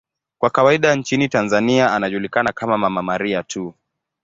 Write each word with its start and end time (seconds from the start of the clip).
Kwa 0.39 0.49
kawaida 0.49 0.95
nchini 0.95 1.29
Tanzania 1.29 1.91
anajulikana 1.93 2.51
kama 2.51 2.77
'Mama 2.77 3.01
Maria' 3.03 3.43
tu. 3.43 3.73